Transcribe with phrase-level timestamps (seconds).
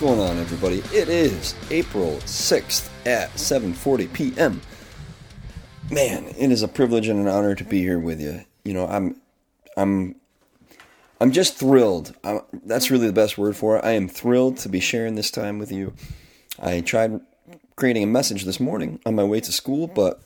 [0.00, 0.78] going on, everybody?
[0.96, 4.62] It is April 6th at 7:40 p.m.
[5.90, 8.42] Man, it is a privilege and an honor to be here with you.
[8.64, 9.20] You know, I'm
[9.76, 10.14] I'm
[11.20, 12.16] I'm just thrilled.
[12.24, 13.84] I'm, that's really the best word for it.
[13.84, 15.92] I am thrilled to be sharing this time with you.
[16.58, 17.20] I tried
[17.76, 20.22] creating a message this morning on my way to school, but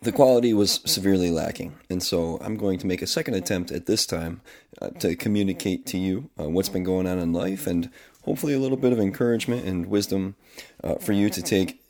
[0.00, 1.76] the quality was severely lacking.
[1.88, 4.40] And so I'm going to make a second attempt at this time
[4.80, 7.88] uh, to communicate to you uh, what's been going on in life and
[8.24, 10.36] hopefully a little bit of encouragement and wisdom
[10.82, 11.80] uh, for you to take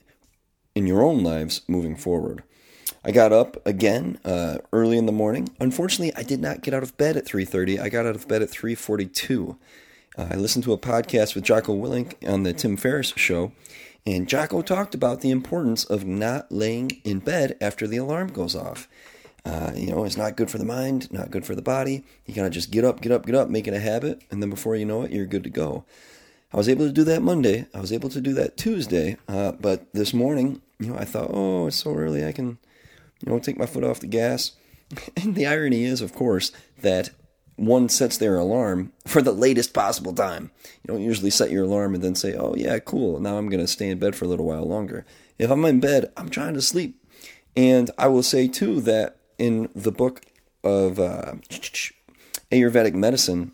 [0.74, 2.42] in your own lives moving forward.
[3.04, 5.48] I got up again uh, early in the morning.
[5.58, 7.80] Unfortunately, I did not get out of bed at 3:30.
[7.80, 9.56] I got out of bed at 3:42.
[10.16, 13.52] Uh, I listened to a podcast with Jocko Willink on the Tim Ferriss show,
[14.06, 18.54] and Jocko talked about the importance of not laying in bed after the alarm goes
[18.54, 18.88] off.
[19.44, 22.04] Uh, you know, it's not good for the mind, not good for the body.
[22.26, 24.50] You gotta just get up, get up, get up, make it a habit, and then
[24.50, 25.84] before you know it, you're good to go.
[26.52, 27.66] I was able to do that Monday.
[27.74, 29.16] I was able to do that Tuesday.
[29.26, 32.26] Uh, but this morning, you know, I thought, oh, it's so early.
[32.26, 32.58] I can,
[33.24, 34.52] you know, take my foot off the gas.
[35.16, 37.10] And the irony is, of course, that
[37.56, 40.50] one sets their alarm for the latest possible time.
[40.82, 43.18] You don't usually set your alarm and then say, oh, yeah, cool.
[43.18, 45.06] Now I'm going to stay in bed for a little while longer.
[45.38, 47.02] If I'm in bed, I'm trying to sleep.
[47.56, 50.22] And I will say, too, that in the book
[50.62, 51.34] of uh,
[52.52, 53.52] Ayurvedic medicine,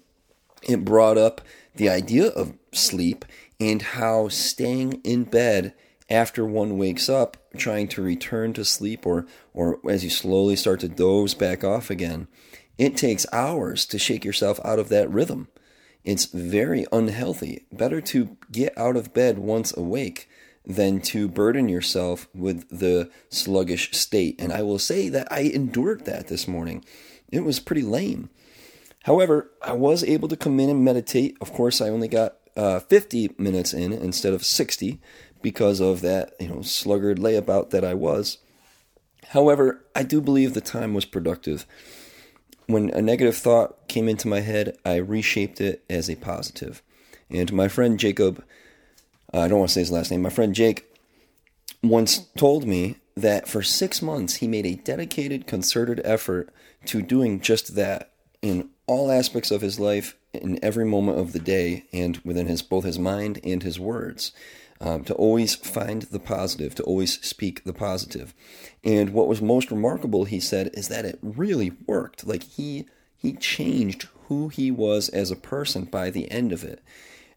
[0.63, 1.41] it brought up
[1.75, 3.25] the idea of sleep
[3.61, 5.75] and how staying in bed
[6.11, 10.81] after one wakes up, trying to return to sleep or, or as you slowly start
[10.81, 12.29] to doze back off again,
[12.79, 15.49] it takes hours to shake yourself out of that rhythm.
[16.05, 17.67] It's very unhealthy.
[17.73, 20.29] Better to get out of bed once awake
[20.65, 24.41] than to burden yourself with the sluggish state.
[24.41, 26.85] And I will say that I endured that this morning.
[27.31, 28.31] It was pretty lame.
[29.05, 31.37] However, I was able to come in and meditate.
[31.41, 35.01] Of course, I only got uh, 50 minutes in instead of 60
[35.43, 38.39] because of that, you know, sluggard layabout that I was.
[39.29, 41.67] However, I do believe the time was productive.
[42.67, 46.83] When a negative thought came into my head, I reshaped it as a positive.
[47.31, 48.45] And my friend Jacob,
[49.33, 50.85] uh, I don't want to say his last name, my friend Jake
[51.83, 56.51] once told me that for six months he made a dedicated, concerted effort
[56.87, 61.39] to doing just that in all aspects of his life in every moment of the
[61.39, 64.33] day and within his both his mind and his words.
[64.81, 68.33] Um, to always find the positive, to always speak the positive.
[68.85, 72.25] And what was most remarkable, he said, is that it really worked.
[72.25, 76.81] Like he he changed who he was as a person by the end of it.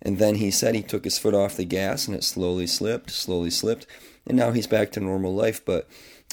[0.04, 3.10] And then he said he took his foot off the gas and it slowly slipped,
[3.10, 3.88] slowly slipped,
[4.28, 5.66] and now he's back to normal life.
[5.66, 5.88] But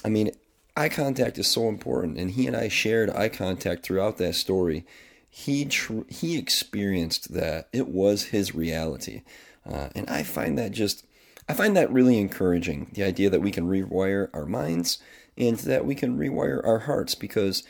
[0.04, 0.32] I mean,
[0.76, 4.84] eye contact is so important, and he and I shared eye contact throughout that story
[5.30, 9.22] he tr- he experienced that it was his reality.
[9.68, 11.04] Uh, and i find that just
[11.48, 14.98] i find that really encouraging the idea that we can rewire our minds
[15.36, 17.62] and that we can rewire our hearts because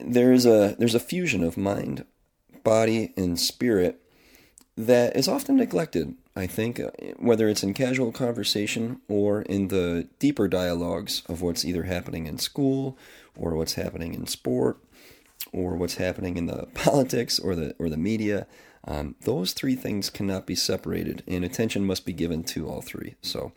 [0.00, 2.04] there's a there's a fusion of mind
[2.62, 4.00] body and spirit
[4.76, 10.06] that is often neglected i think uh, whether it's in casual conversation or in the
[10.20, 12.96] deeper dialogues of what's either happening in school
[13.36, 14.78] or what's happening in sport
[15.52, 18.46] or what's happening in the politics or the or the media.
[18.84, 23.16] Um, those three things cannot be separated, and attention must be given to all three.
[23.22, 23.52] So,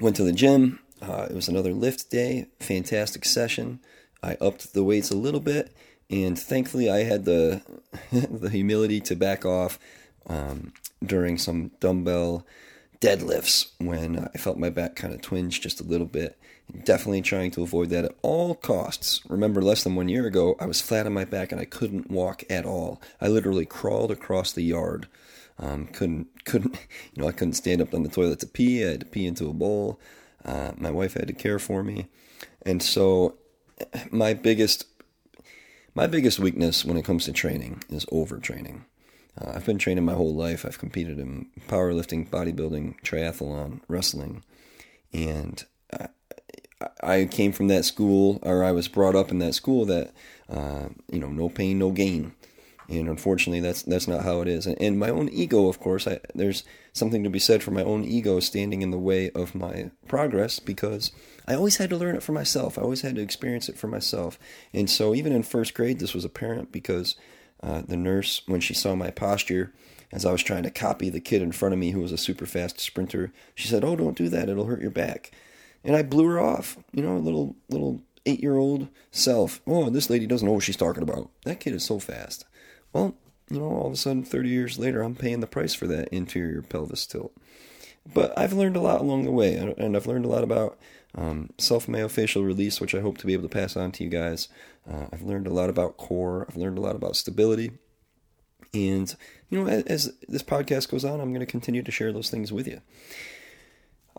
[0.00, 0.80] went to the gym.
[1.00, 2.48] Uh, it was another lift day.
[2.58, 3.80] Fantastic session.
[4.22, 5.72] I upped the weights a little bit,
[6.10, 7.62] and thankfully, I had the
[8.12, 9.78] the humility to back off
[10.26, 10.72] um,
[11.04, 12.46] during some dumbbell
[13.00, 16.38] deadlifts when I felt my back kind of twinge just a little bit.
[16.84, 19.22] Definitely trying to avoid that at all costs.
[19.28, 22.10] Remember, less than one year ago, I was flat on my back and I couldn't
[22.10, 23.00] walk at all.
[23.20, 25.08] I literally crawled across the yard.
[25.58, 26.74] Um, couldn't, couldn't,
[27.14, 28.84] you know, I couldn't stand up on the toilet to pee.
[28.84, 29.98] I had to pee into a bowl.
[30.44, 32.06] Uh, my wife had to care for me,
[32.62, 33.34] and so
[34.10, 34.86] my biggest,
[35.94, 38.82] my biggest weakness when it comes to training is overtraining.
[39.40, 40.64] Uh, I've been training my whole life.
[40.64, 44.44] I've competed in powerlifting, bodybuilding, triathlon, wrestling,
[45.12, 46.08] and I,
[47.02, 50.12] I came from that school, or I was brought up in that school that
[50.48, 52.32] uh, you know, no pain, no gain.
[52.88, 54.66] And unfortunately, that's that's not how it is.
[54.66, 56.64] And, and my own ego, of course, I, there's
[56.94, 60.58] something to be said for my own ego standing in the way of my progress
[60.58, 61.12] because
[61.46, 62.78] I always had to learn it for myself.
[62.78, 64.38] I always had to experience it for myself.
[64.72, 67.14] And so, even in first grade, this was apparent because
[67.62, 69.72] uh, the nurse, when she saw my posture,
[70.12, 72.18] as I was trying to copy the kid in front of me who was a
[72.18, 75.32] super fast sprinter, she said, "Oh, don't do that; it'll hurt your back."
[75.84, 76.78] And I blew her off.
[76.92, 79.60] You know, a little little eight year old self.
[79.66, 81.30] Oh, this lady doesn't know what she's talking about.
[81.44, 82.44] That kid is so fast.
[82.92, 83.16] Well,
[83.50, 86.08] you know, all of a sudden, 30 years later, I'm paying the price for that
[86.08, 87.32] inferior pelvis tilt.
[88.12, 90.78] But I've learned a lot along the way, and I've learned a lot about
[91.14, 94.10] um, self myofascial release, which I hope to be able to pass on to you
[94.10, 94.48] guys.
[94.90, 96.46] Uh, I've learned a lot about core.
[96.48, 97.72] I've learned a lot about stability.
[98.74, 99.14] And,
[99.50, 102.30] you know, as, as this podcast goes on, I'm going to continue to share those
[102.30, 102.80] things with you.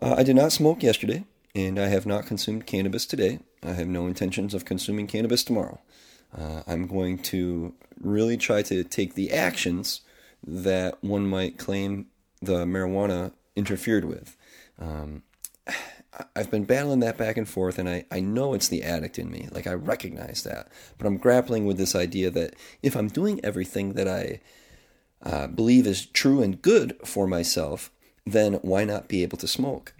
[0.00, 3.40] Uh, I did not smoke yesterday, and I have not consumed cannabis today.
[3.62, 5.80] I have no intentions of consuming cannabis tomorrow.
[6.36, 10.00] Uh, I'm going to really try to take the actions
[10.46, 12.06] that one might claim
[12.40, 14.36] the marijuana interfered with.
[14.78, 15.22] Um,
[16.34, 19.30] I've been battling that back and forth, and I, I know it's the addict in
[19.30, 19.48] me.
[19.52, 20.68] Like, I recognize that.
[20.98, 24.40] But I'm grappling with this idea that if I'm doing everything that I
[25.22, 27.90] uh, believe is true and good for myself,
[28.26, 29.92] then why not be able to smoke?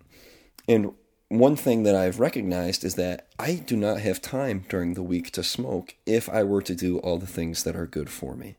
[0.67, 0.93] And
[1.29, 5.31] one thing that I've recognized is that I do not have time during the week
[5.33, 8.57] to smoke if I were to do all the things that are good for me.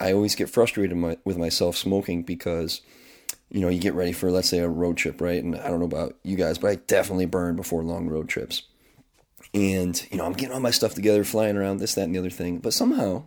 [0.00, 2.80] I always get frustrated with myself smoking because,
[3.50, 5.42] you know, you get ready for, let's say, a road trip, right?
[5.42, 8.62] And I don't know about you guys, but I definitely burn before long road trips.
[9.54, 12.18] And, you know, I'm getting all my stuff together, flying around, this, that, and the
[12.18, 12.58] other thing.
[12.58, 13.24] But somehow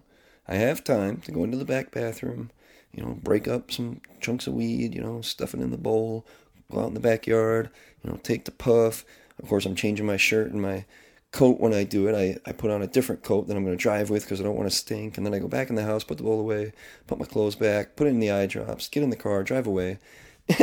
[0.48, 2.52] I have time to go into the back bathroom,
[2.94, 6.26] you know, break up some chunks of weed, you know, stuff it in the bowl,
[6.72, 7.70] go out in the backyard,
[8.04, 9.06] you know, take the puff.
[9.42, 10.86] Of course, I'm changing my shirt and my
[11.32, 12.16] coat when I do it.
[12.16, 14.44] I, I put on a different coat that I'm going to drive with because I
[14.44, 15.18] don't want to stink.
[15.18, 16.74] And then I go back in the house, put the bowl away,
[17.08, 19.68] put my clothes back, put it in the eye drops, get in the car, drive
[19.68, 20.00] away.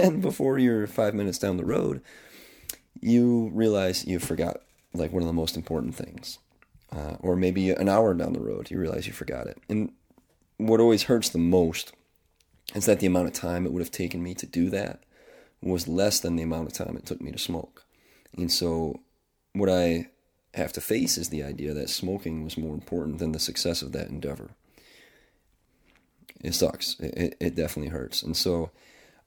[0.02, 2.02] And before you're five minutes down the road,
[3.00, 6.40] you realize you forgot like one of the most important things.
[6.90, 9.58] Uh, or maybe an hour down the road, you realize you forgot it.
[9.68, 9.92] And
[10.56, 11.92] what always hurts the most
[12.74, 15.04] is that the amount of time it would have taken me to do that
[15.62, 17.84] was less than the amount of time it took me to smoke.
[18.36, 19.00] And so,
[19.52, 20.08] what I
[20.56, 23.93] have to face is the idea that smoking was more important than the success of
[23.93, 24.50] that endeavor.
[26.43, 26.99] It sucks.
[27.00, 28.23] It, it definitely hurts.
[28.23, 28.70] And so,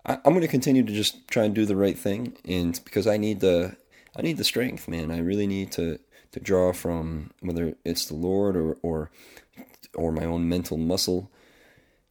[0.05, 3.07] I, am going to continue to just try and do the right thing, and because
[3.07, 3.75] I need the
[4.15, 5.11] I need the strength, man.
[5.11, 5.99] I really need to
[6.31, 9.11] to draw from whether it's the Lord or or
[9.93, 11.31] or my own mental muscle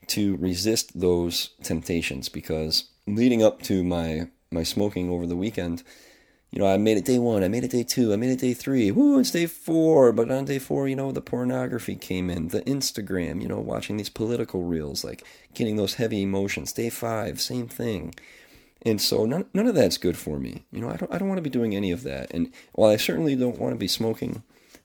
[0.08, 5.82] to resist those temptations because leading up to my my smoking over the weekend,
[6.50, 8.40] you know, I made it day one, I made it day two, I made it
[8.40, 8.90] day three.
[8.90, 10.12] Woo, it's day four.
[10.12, 13.96] But on day four, you know, the pornography came in, the Instagram, you know, watching
[13.96, 15.24] these political reels, like
[15.54, 16.72] getting those heavy emotions.
[16.72, 18.14] Day five, same thing.
[18.82, 20.64] And so none, none of that's good for me.
[20.72, 22.32] You know, I don't I don't want to be doing any of that.
[22.32, 24.42] And while I certainly don't want to be smoking,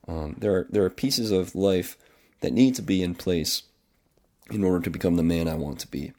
[0.08, 1.98] um, there are there are pieces of life
[2.42, 3.64] that need to be in place
[4.52, 6.12] in order to become the man I want to be.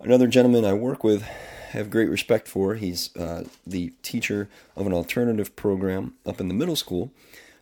[0.00, 1.24] Another gentleman I work with,
[1.74, 2.76] have great respect for.
[2.76, 7.10] He's uh, the teacher of an alternative program up in the middle school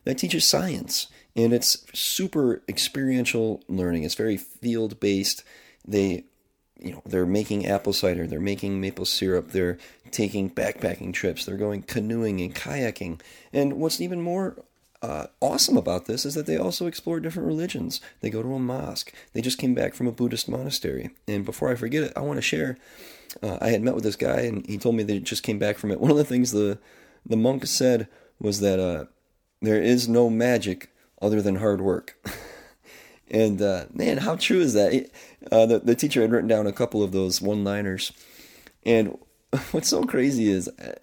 [0.05, 4.03] that teaches science, and it's super experiential learning.
[4.03, 5.43] It's very field based.
[5.85, 6.23] They,
[6.79, 9.77] you know, they're making apple cider, they're making maple syrup, they're
[10.11, 13.19] taking backpacking trips, they're going canoeing and kayaking,
[13.51, 14.55] and what's even more
[15.03, 17.99] uh, awesome about this is that they also explore different religions.
[18.21, 19.13] They go to a mosque.
[19.33, 21.09] They just came back from a Buddhist monastery.
[21.27, 22.77] And before I forget it, I want to share.
[23.41, 25.77] Uh, I had met with this guy, and he told me they just came back
[25.77, 25.99] from it.
[26.01, 26.79] One of the things the
[27.25, 28.07] the monk said
[28.39, 29.05] was that uh,
[29.61, 30.91] there is no magic
[31.21, 32.17] other than hard work.
[33.31, 35.09] and uh, man, how true is that?
[35.51, 38.11] Uh, the the teacher had written down a couple of those one liners,
[38.85, 39.17] and
[39.71, 40.95] what's so crazy is uh,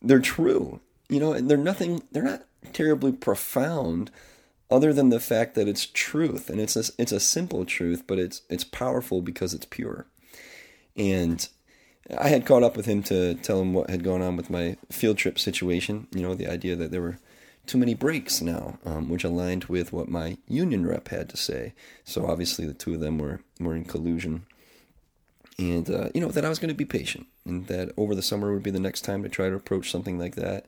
[0.00, 0.80] they're true.
[1.08, 2.02] You know, they're nothing.
[2.12, 4.10] They're not terribly profound
[4.70, 8.18] other than the fact that it's truth and it's a, it's a simple truth but
[8.18, 10.06] it's it's powerful because it's pure
[10.96, 11.48] and
[12.18, 14.76] I had caught up with him to tell him what had gone on with my
[14.90, 17.18] field trip situation you know the idea that there were
[17.66, 21.74] too many breaks now um, which aligned with what my union rep had to say.
[22.04, 24.46] So obviously the two of them were were in collusion.
[25.58, 28.22] And uh, you know that I was going to be patient and that over the
[28.22, 30.66] summer would be the next time to try to approach something like that.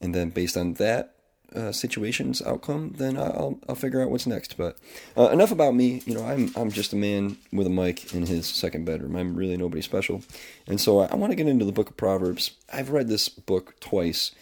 [0.00, 1.13] And then based on that
[1.54, 4.56] uh, situation's outcome, then I'll I'll figure out what's next.
[4.56, 4.76] But
[5.16, 6.02] uh, enough about me.
[6.06, 9.16] You know, I'm I'm just a man with a mic in his second bedroom.
[9.16, 10.22] I'm really nobody special,
[10.66, 12.52] and so I, I want to get into the Book of Proverbs.
[12.72, 14.32] I've read this book twice,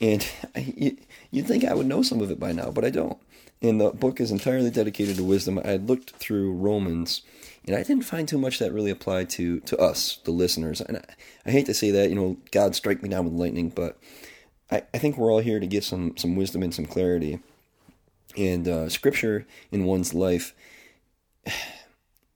[0.00, 0.96] and I, you,
[1.30, 3.18] you'd think I would know some of it by now, but I don't.
[3.62, 5.58] And the book is entirely dedicated to wisdom.
[5.64, 7.22] I looked through Romans,
[7.66, 10.80] and I didn't find too much that really applied to to us, the listeners.
[10.80, 11.04] And I,
[11.46, 13.98] I hate to say that, you know, God strike me down with lightning, but
[14.70, 17.40] I, I think we're all here to get some some wisdom and some clarity.
[18.36, 20.54] And uh, scripture in one's life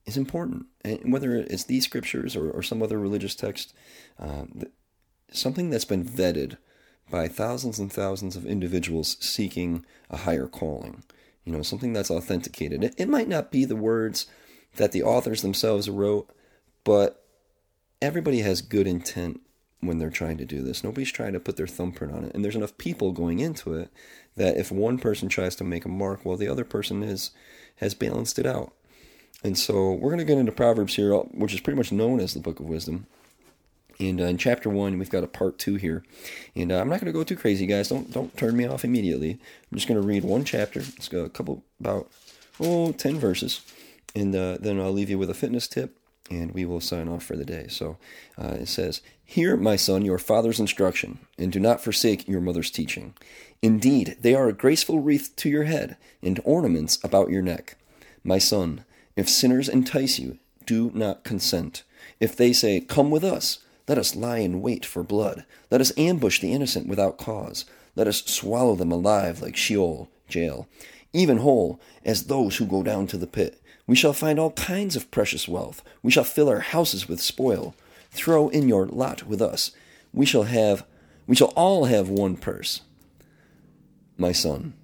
[0.07, 3.75] is important, and whether it's these scriptures or, or some other religious text,
[4.19, 4.45] uh,
[5.33, 6.57] something that's been vetted
[7.11, 11.03] by thousands and thousands of individuals seeking a higher calling.
[11.49, 12.85] you know, something that's authenticated.
[12.85, 14.27] It, it might not be the words
[14.77, 16.29] that the authors themselves wrote,
[16.85, 17.25] but
[18.03, 19.41] everybody has good intent
[19.81, 20.83] when they're trying to do this.
[20.83, 22.35] Nobody's trying to put their thumbprint on it.
[22.35, 23.91] And there's enough people going into it
[24.37, 27.31] that if one person tries to make a mark, well, the other person is
[27.77, 28.73] has balanced it out.
[29.45, 32.35] And so we're going to get into Proverbs here, which is pretty much known as
[32.35, 33.07] the Book of Wisdom.
[34.01, 36.05] And uh, in chapter one, we've got a part two here,
[36.55, 37.89] and uh, I'm not going to go too crazy, guys.
[37.89, 39.33] Don't don't turn me off immediately.
[39.33, 40.81] I'm just going to read one chapter.
[40.81, 42.09] It's got a couple about
[42.61, 43.61] oh 10 verses,
[44.15, 45.98] and uh, then I'll leave you with a fitness tip,
[46.31, 47.67] and we will sign off for the day.
[47.69, 47.97] So
[48.37, 52.71] uh, it says, "Hear, my son, your father's instruction, and do not forsake your mother's
[52.71, 53.15] teaching.
[53.63, 57.77] Indeed, they are a graceful wreath to your head and ornaments about your neck.
[58.23, 58.85] My son,
[59.17, 61.83] if sinners entice you, do not consent.
[62.21, 63.59] If they say, Come with us,"
[63.89, 65.47] Let us lie in wait for blood.
[65.71, 67.65] Let us ambush the innocent without cause.
[67.97, 70.69] Let us swallow them alive like Sheol, jail,
[71.15, 73.61] even whole as those who go down to the pit.
[73.89, 75.83] We shall find all kinds of precious wealth.
[76.03, 77.75] We shall fill our houses with spoil.
[78.11, 79.73] Throw in your lot with us.
[80.13, 80.85] We shall have
[81.27, 82.83] we shall all have one purse.
[84.17, 84.75] My son,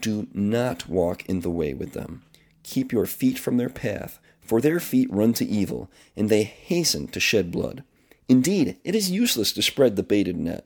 [0.00, 2.22] do not walk in the way with them.
[2.62, 7.08] Keep your feet from their path, for their feet run to evil, and they hasten
[7.08, 7.84] to shed blood.
[8.28, 10.64] Indeed, it is useless to spread the baited net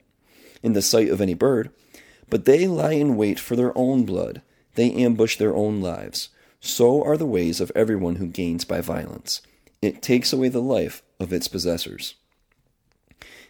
[0.63, 1.69] in the sight of any bird,
[2.29, 4.41] but they lie in wait for their own blood,
[4.75, 6.29] they ambush their own lives.
[6.59, 9.41] So are the ways of everyone who gains by violence.
[9.81, 12.15] It takes away the life of its possessors.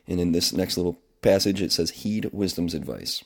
[0.07, 3.23] And in this next little passage, it says, Heed wisdom's advice.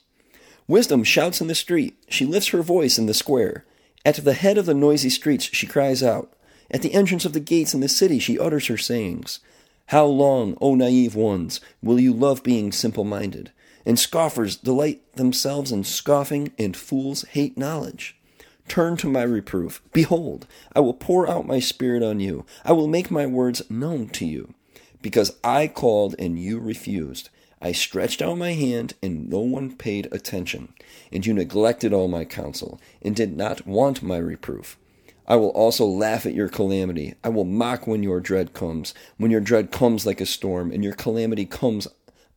[0.67, 1.95] Wisdom shouts in the street.
[2.07, 3.65] She lifts her voice in the square.
[4.05, 6.33] At the head of the noisy streets, she cries out.
[6.71, 9.39] At the entrance of the gates in the city, she utters her sayings.
[9.87, 13.51] How long, O naive ones, will you love being simple minded?
[13.85, 18.17] And scoffers delight themselves in scoffing, and fools hate knowledge.
[18.67, 19.81] Turn to my reproof.
[19.91, 22.45] Behold, I will pour out my spirit on you.
[22.65, 24.53] I will make my words known to you.
[25.01, 27.29] Because I called and you refused.
[27.61, 30.73] I stretched out my hand and no one paid attention.
[31.11, 34.77] And you neglected all my counsel and did not want my reproof.
[35.25, 37.13] I will also laugh at your calamity.
[37.23, 40.83] I will mock when your dread comes, when your dread comes like a storm, and
[40.83, 41.87] your calamity comes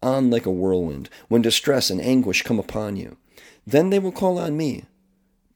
[0.02, 3.16] on like a whirlwind, when distress and anguish come upon you.
[3.66, 4.84] Then they will call on me,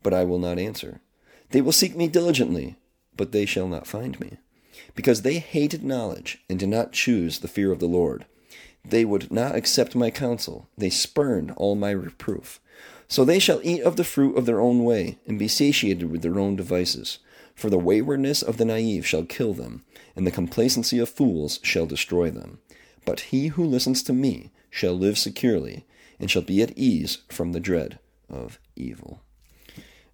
[0.02, 1.00] but I will not answer.
[1.50, 2.76] They will seek me diligently,
[3.16, 4.38] but they shall not find me,
[4.94, 8.24] because they hated knowledge and did not choose the fear of the Lord.
[8.84, 12.60] They would not accept my counsel, they spurned all my reproof.
[13.08, 16.22] So they shall eat of the fruit of their own way, and be satiated with
[16.22, 17.18] their own devices.
[17.54, 19.84] For the waywardness of the naive shall kill them,
[20.16, 22.60] and the complacency of fools shall destroy them.
[23.04, 25.84] But he who listens to me shall live securely,
[26.18, 29.20] and shall be at ease from the dread of evil.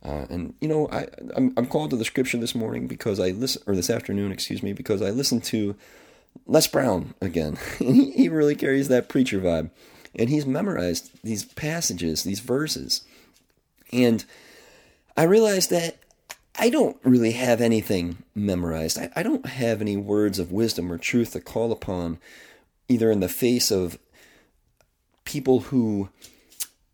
[0.06, 3.30] Uh, and you know, I I'm, I'm called to the scripture this morning because I
[3.30, 5.74] listen, or this afternoon, excuse me, because I listened to
[6.46, 7.58] Les Brown again.
[7.78, 9.70] he, he really carries that preacher vibe
[10.16, 13.02] and he's memorized these passages, these verses.
[13.92, 14.24] And
[15.16, 15.98] I realized that
[16.58, 18.98] I don't really have anything memorized.
[18.98, 22.18] I, I, don't have any words of wisdom or truth to call upon,
[22.88, 23.98] either in the face of
[25.24, 26.08] people who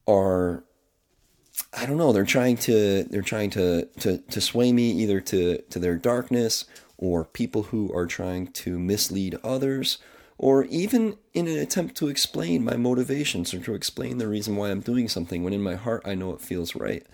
[0.09, 0.65] are
[1.75, 5.59] I don't know, they're trying to they're trying to, to, to sway me either to,
[5.71, 6.67] to their darkness
[6.99, 9.99] or people who are trying to mislead others
[10.39, 14.71] or even in an attempt to explain my motivations or to explain the reason why
[14.71, 17.07] I'm doing something when in my heart I know it feels right.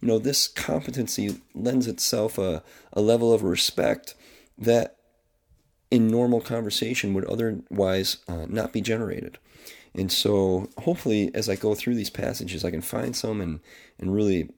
[0.00, 4.14] You know, this competency lends itself a, a level of respect
[4.58, 4.96] that
[5.90, 9.38] in normal conversation would otherwise uh, not be generated.
[9.94, 13.60] And so, hopefully, as I go through these passages, I can find some and,
[13.98, 14.50] and really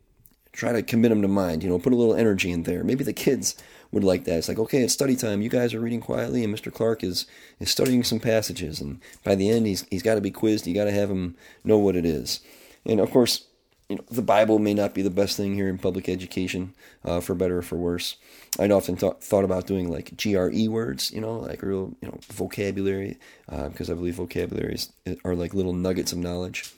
[0.52, 1.62] try to commit them to mind.
[1.62, 2.83] You know, put a little energy in there.
[2.83, 3.55] Maybe the kids
[3.93, 4.38] would like that.
[4.38, 5.43] It's like, okay, it's study time.
[5.43, 6.73] You guys are reading quietly, and Mr.
[6.73, 7.26] Clark is
[7.61, 10.66] is studying some passages, and by the end, he's he's got to be quizzed.
[10.66, 12.40] You got to have him know what it is,
[12.85, 13.47] and of course.
[13.88, 16.75] You know, the Bible may not be the best thing here in public education,
[17.05, 18.16] uh, for better or for worse.
[18.59, 22.19] I'd often th- thought about doing like GRE words, you know, like real, you know,
[22.33, 23.16] vocabulary,
[23.49, 24.93] uh, because I believe vocabularies
[25.25, 26.73] are like little nuggets of knowledge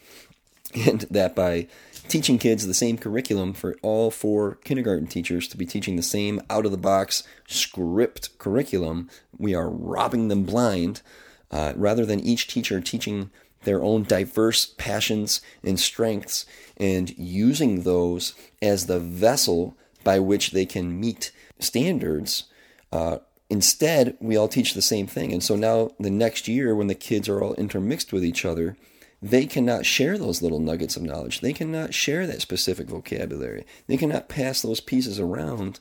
[0.87, 1.67] and that by
[2.09, 6.41] teaching kids the same curriculum for all four kindergarten teachers to be teaching the same
[6.51, 11.03] out of the box script curriculum, we are robbing them blind
[11.51, 13.31] uh, rather than each teacher teaching
[13.65, 16.47] their own diverse passions and strengths
[16.77, 22.45] and using those as the vessel by which they can meet standards.
[22.93, 23.19] Uh,
[23.51, 25.33] instead, we all teach the same thing.
[25.33, 28.77] And so now, the next year, when the kids are all intermixed with each other,
[29.21, 31.41] they cannot share those little nuggets of knowledge.
[31.41, 33.67] They cannot share that specific vocabulary.
[33.89, 35.81] They cannot pass those pieces around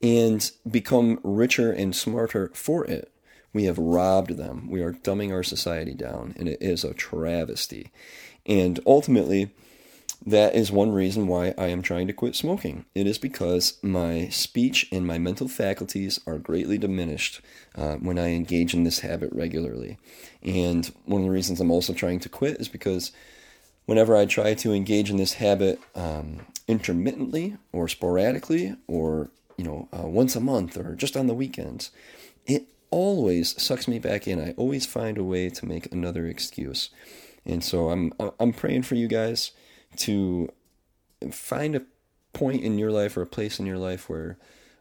[0.00, 3.12] and become richer and smarter for it.
[3.56, 4.68] We have robbed them.
[4.68, 7.90] We are dumbing our society down, and it is a travesty.
[8.44, 9.50] And ultimately,
[10.26, 12.84] that is one reason why I am trying to quit smoking.
[12.94, 17.40] It is because my speech and my mental faculties are greatly diminished
[17.74, 19.96] uh, when I engage in this habit regularly.
[20.42, 23.10] And one of the reasons I'm also trying to quit is because
[23.86, 29.88] whenever I try to engage in this habit um, intermittently or sporadically or you know
[29.98, 31.90] uh, once a month or just on the weekends,
[32.44, 34.40] it always sucks me back in.
[34.40, 36.90] I always find a way to make another excuse.
[37.44, 39.52] And so I'm I'm praying for you guys
[39.98, 40.48] to
[41.30, 41.82] find a
[42.32, 44.36] point in your life or a place in your life where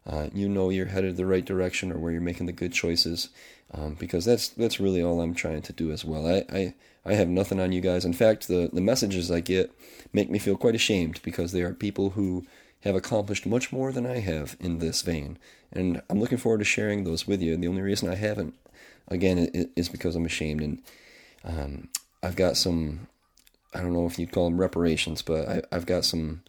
[0.05, 3.29] uh, you know you're headed the right direction or where you're making the good choices
[3.73, 6.27] um, because that's that's really all I'm trying to do as well.
[6.27, 6.73] I, I,
[7.05, 8.05] I have nothing on you guys.
[8.05, 9.71] In fact, the, the messages I get
[10.13, 12.45] make me feel quite ashamed because they are people who
[12.85, 15.37] have accomplished much more than I have in this vein.
[15.73, 17.57] And I'm looking forward to sharing those with you.
[17.57, 18.53] The only reason I haven't,
[19.09, 20.61] again, is because I'm ashamed.
[20.61, 20.81] And
[21.43, 21.89] um,
[22.23, 23.07] I've got some
[23.75, 26.41] I don't know if you'd call them reparations, but I, I've got some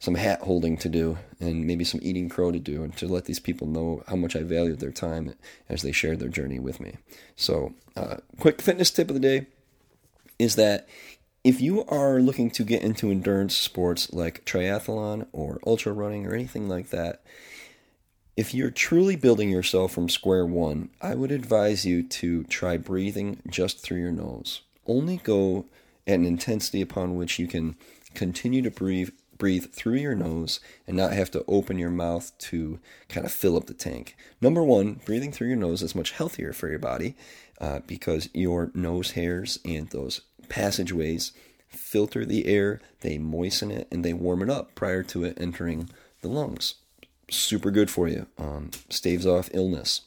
[0.00, 3.24] some hat holding to do and maybe some eating crow to do and to let
[3.24, 5.34] these people know how much I valued their time
[5.68, 6.96] as they shared their journey with me.
[7.36, 9.46] So, uh, quick fitness tip of the day
[10.38, 10.88] is that
[11.44, 16.34] if you are looking to get into endurance sports like triathlon or ultra running or
[16.34, 17.22] anything like that,
[18.34, 23.40] if you're truly building yourself from square one, I would advise you to try breathing
[23.46, 24.62] just through your nose.
[24.86, 25.66] Only go
[26.06, 27.76] at an intensity upon which you can
[28.14, 32.78] continue to breathe breathe through your nose and not have to open your mouth to
[33.08, 34.16] kind of fill up the tank.
[34.40, 37.16] Number one, breathing through your nose is much healthier for your body
[37.60, 41.32] uh, because your nose hairs and those passageways
[41.68, 45.90] filter the air, they moisten it, and they warm it up prior to it entering
[46.22, 46.74] the lungs.
[47.30, 48.26] Super good for you.
[48.38, 50.02] Um, staves off illness.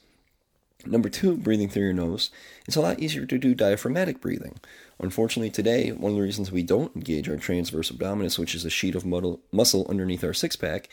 [0.86, 2.30] Number two, breathing through your nose.
[2.66, 4.58] It's a lot easier to do diaphragmatic breathing.
[5.00, 8.70] Unfortunately, today, one of the reasons we don't engage our transverse abdominis, which is a
[8.70, 10.88] sheet of muscle underneath our six pack,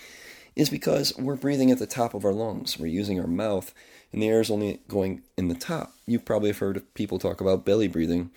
[0.55, 2.79] is because we're breathing at the top of our lungs.
[2.79, 3.73] We're using our mouth,
[4.15, 5.93] and the air is only going in the top.
[6.05, 8.31] You probably have heard people talk about belly breathing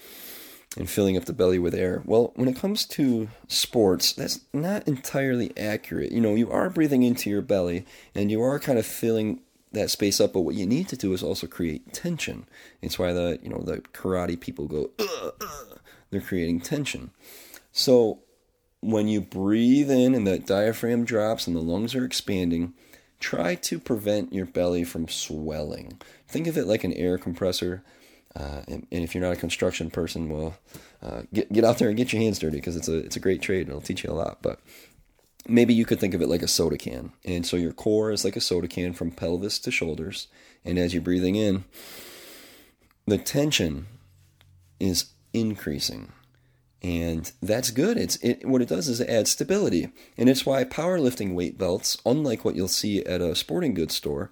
[0.77, 2.03] and filling up the belly with air.
[2.05, 6.11] Well, when it comes to sports, that's not entirely accurate.
[6.11, 9.39] You know, you are breathing into your belly, and you are kind of filling
[9.71, 10.33] that space up.
[10.33, 12.49] But what you need to do is also create tension.
[12.83, 14.91] It's why the you know the karate people go.
[16.11, 17.13] They're creating tension.
[17.71, 18.19] So
[18.81, 22.75] when you breathe in and that diaphragm drops and the lungs are expanding,
[23.21, 26.01] try to prevent your belly from swelling.
[26.29, 27.83] Think of it like an air compressor.
[28.37, 30.57] Uh, and, and, if you're not a construction person, well,
[31.03, 33.21] uh, get get out there and get your hands dirty because it's a it's a
[33.21, 33.63] great trade.
[33.63, 34.43] And it'll teach you a lot.
[34.43, 34.61] But
[35.49, 37.13] maybe you could think of it like a soda can.
[37.25, 40.29] And so your core is like a soda can from pelvis to shoulders.
[40.65, 41.65] And as you're breathing in,
[43.07, 43.87] the tension
[44.79, 46.13] is increasing.
[46.83, 47.97] And that's good.
[47.97, 49.91] It's it, what it does is it adds stability.
[50.17, 54.31] And it's why powerlifting weight belts, unlike what you'll see at a sporting goods store,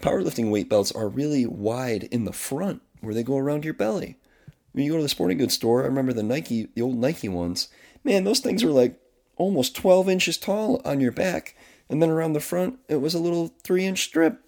[0.00, 4.16] powerlifting weight belts are really wide in the front where they go around your belly.
[4.72, 7.28] When you go to the sporting goods store, I remember the Nike, the old Nike
[7.28, 7.68] ones,
[8.04, 9.00] man, those things were like
[9.36, 11.56] almost 12 inches tall on your back.
[11.88, 14.40] And then around the front, it was a little three inch strip.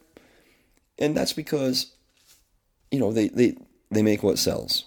[0.98, 1.94] And that's because,
[2.90, 3.56] you know, they, they,
[3.90, 4.84] they make what sells.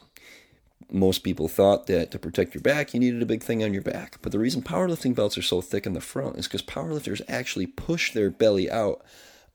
[0.91, 3.81] Most people thought that to protect your back, you needed a big thing on your
[3.81, 4.19] back.
[4.21, 7.67] But the reason powerlifting belts are so thick in the front is because powerlifters actually
[7.67, 9.03] push their belly out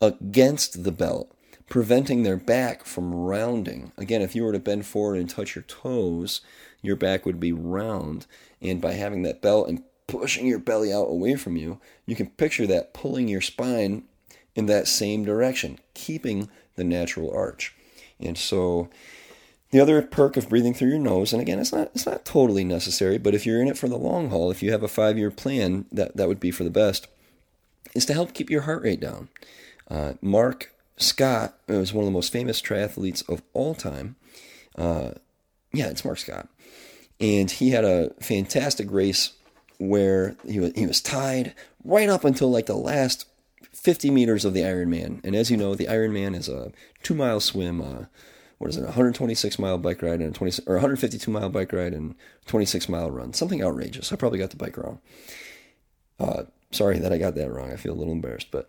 [0.00, 1.34] against the belt,
[1.68, 3.92] preventing their back from rounding.
[3.96, 6.40] Again, if you were to bend forward and touch your toes,
[6.82, 8.26] your back would be round.
[8.60, 12.30] And by having that belt and pushing your belly out away from you, you can
[12.30, 14.04] picture that pulling your spine
[14.54, 17.74] in that same direction, keeping the natural arch.
[18.18, 18.88] And so
[19.70, 22.64] the other perk of breathing through your nose, and again, it's not it's not totally
[22.64, 25.18] necessary, but if you're in it for the long haul, if you have a five
[25.18, 27.06] year plan, that that would be for the best,
[27.94, 29.28] is to help keep your heart rate down.
[29.90, 34.16] Uh, Mark Scott was one of the most famous triathletes of all time.
[34.76, 35.12] Uh,
[35.72, 36.48] yeah, it's Mark Scott,
[37.20, 39.32] and he had a fantastic race
[39.78, 41.54] where he was he was tied
[41.84, 43.26] right up until like the last
[43.72, 45.20] 50 meters of the Ironman.
[45.24, 47.80] And as you know, the Ironman is a two mile swim.
[47.80, 48.04] Uh,
[48.58, 48.82] what is it?
[48.84, 52.14] 126 mile bike ride and a 20 or 152 mile bike ride and
[52.46, 53.32] 26 mile run.
[53.32, 54.12] Something outrageous.
[54.12, 55.00] I probably got the bike wrong.
[56.18, 57.72] Uh, sorry that I got that wrong.
[57.72, 58.50] I feel a little embarrassed.
[58.50, 58.68] But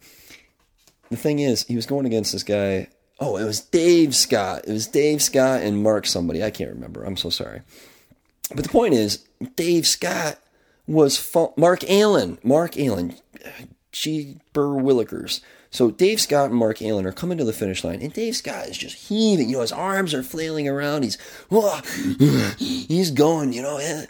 [1.09, 2.87] the thing is, he was going against this guy.
[3.19, 4.65] Oh, it was Dave Scott.
[4.67, 6.43] It was Dave Scott and Mark somebody.
[6.43, 7.03] I can't remember.
[7.03, 7.61] I'm so sorry.
[8.53, 9.25] but the point is,
[9.55, 10.37] Dave Scott
[10.87, 12.37] was fa- Mark Allen.
[12.43, 13.15] Mark Allen,
[13.91, 15.41] Cheeber Willikers.
[15.71, 18.67] So Dave Scott and Mark Allen are coming to the finish line, and Dave Scott
[18.67, 19.49] is just heaving.
[19.49, 21.03] You know, his arms are flailing around.
[21.03, 21.17] He's,
[21.51, 21.81] oh,
[22.57, 23.53] he's going.
[23.53, 24.05] You know, eh.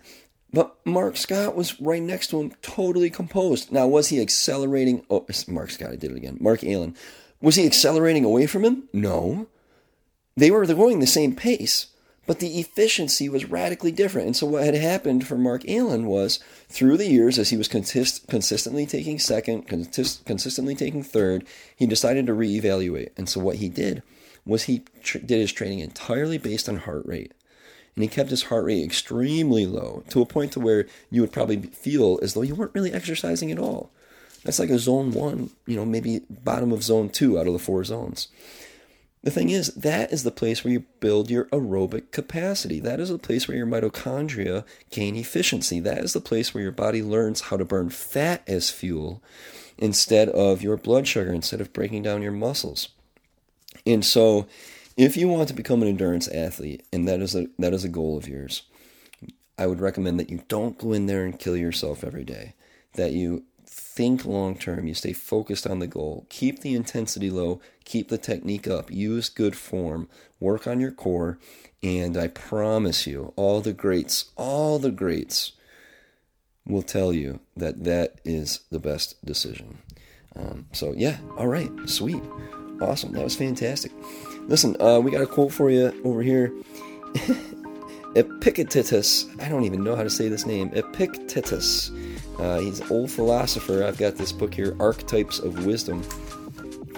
[0.54, 3.72] but Mark Scott was right next to him, totally composed.
[3.72, 5.06] Now, was he accelerating?
[5.10, 6.38] Oh, Mark Scott, I did it again.
[6.40, 6.96] Mark Allen,
[7.42, 8.84] was he accelerating away from him?
[8.94, 9.48] No.
[10.38, 11.88] They were going the same pace,
[12.30, 14.28] but the efficiency was radically different.
[14.28, 17.68] And so, what had happened for Mark Allen was through the years, as he was
[17.68, 21.44] consist- consistently taking second, consist- consistently taking third,
[21.76, 23.10] he decided to reevaluate.
[23.18, 24.04] And so, what he did
[24.46, 27.34] was he tr- did his training entirely based on heart rate.
[27.96, 31.32] And he kept his heart rate extremely low to a point to where you would
[31.32, 33.90] probably feel as though you weren't really exercising at all.
[34.44, 37.58] That's like a zone one, you know, maybe bottom of zone two out of the
[37.58, 38.28] four zones.
[39.22, 42.80] The thing is, that is the place where you build your aerobic capacity.
[42.80, 45.82] That is the place where your mitochondria gain efficiency.
[45.82, 49.22] That is the place where your body learns how to burn fat as fuel
[49.78, 52.90] instead of your blood sugar, instead of breaking down your muscles.
[53.86, 54.48] And so,
[54.96, 57.90] if you want to become an endurance athlete, and that is a that is a
[57.90, 58.64] goal of yours,
[59.58, 62.54] I would recommend that you don't go in there and kill yourself every day.
[62.94, 63.44] That you
[64.00, 68.18] think long term, you stay focused on the goal, keep the intensity low, keep the
[68.18, 70.08] technique up, use good form,
[70.40, 71.38] work on your core,
[71.84, 75.52] and I promise you, all the greats, all the greats
[76.66, 79.80] will tell you that that is the best decision.
[80.34, 82.24] Um, so, yeah, all right, sweet,
[82.82, 83.92] awesome, that was fantastic.
[84.48, 86.54] Listen, uh, we got a quote for you over here.
[88.16, 90.72] Epictetus, I don't even know how to say this name.
[90.74, 91.92] Epictetus
[92.40, 93.84] uh, he's an old philosopher.
[93.84, 96.04] I've got this book here, Archetypes of Wisdom.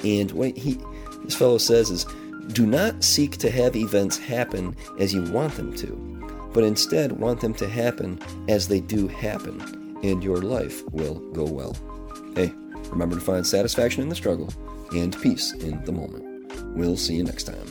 [0.03, 0.79] And what he,
[1.23, 2.05] this fellow says is,
[2.53, 7.39] do not seek to have events happen as you want them to, but instead want
[7.39, 9.61] them to happen as they do happen,
[10.03, 11.75] and your life will go well.
[12.35, 12.51] Hey,
[12.89, 14.51] remember to find satisfaction in the struggle
[14.91, 16.25] and peace in the moment.
[16.75, 17.70] We'll see you next time.